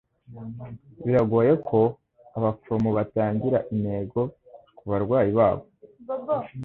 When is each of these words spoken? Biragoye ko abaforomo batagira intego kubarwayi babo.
Biragoye 1.05 1.53
ko 1.67 1.79
abaforomo 2.37 2.89
batagira 2.97 3.59
intego 3.73 4.19
kubarwayi 4.77 5.31
babo. 5.37 5.65